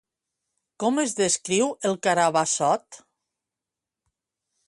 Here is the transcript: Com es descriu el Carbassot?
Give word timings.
Com 0.83 0.95
es 1.03 1.13
descriu 1.19 1.67
el 1.91 1.99
Carbassot? 2.07 2.99